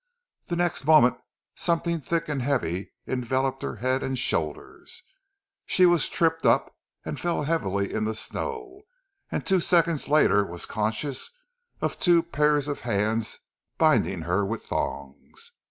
The 0.47 0.55
next 0.55 0.85
moment 0.85 1.17
something 1.53 2.01
thick 2.01 2.27
and 2.27 2.41
heavy 2.41 2.91
enveloped 3.05 3.61
her 3.61 3.75
head 3.75 4.01
and 4.01 4.17
shoulders, 4.17 5.03
she 5.67 5.85
was 5.85 6.09
tripped 6.09 6.43
up 6.43 6.75
and 7.05 7.19
fell 7.19 7.43
heavily 7.43 7.93
in 7.93 8.05
the 8.05 8.15
snow, 8.15 8.81
and 9.31 9.45
two 9.45 9.59
seconds 9.59 10.09
later 10.09 10.43
was 10.43 10.65
conscious 10.65 11.29
of 11.81 11.99
two 11.99 12.23
pairs 12.23 12.67
of 12.67 12.79
hands 12.81 13.41
binding 13.77 14.23
her 14.23 14.43
with 14.43 14.65
thongs. 14.65 15.51